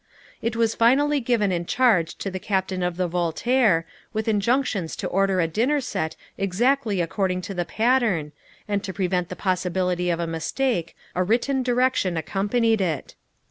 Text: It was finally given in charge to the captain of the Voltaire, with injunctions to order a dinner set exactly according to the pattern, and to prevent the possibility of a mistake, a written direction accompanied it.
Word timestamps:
It 0.41 0.55
was 0.55 0.73
finally 0.73 1.19
given 1.19 1.51
in 1.51 1.67
charge 1.67 2.15
to 2.15 2.31
the 2.31 2.39
captain 2.39 2.81
of 2.81 2.97
the 2.97 3.07
Voltaire, 3.07 3.85
with 4.13 4.27
injunctions 4.27 4.95
to 4.95 5.07
order 5.07 5.39
a 5.39 5.47
dinner 5.47 5.79
set 5.79 6.15
exactly 6.39 7.01
according 7.01 7.41
to 7.43 7.53
the 7.53 7.65
pattern, 7.65 8.31
and 8.67 8.83
to 8.83 8.93
prevent 8.93 9.29
the 9.29 9.35
possibility 9.35 10.09
of 10.09 10.19
a 10.19 10.25
mistake, 10.25 10.95
a 11.13 11.23
written 11.23 11.61
direction 11.61 12.17
accompanied 12.17 12.81
it. 12.81 13.13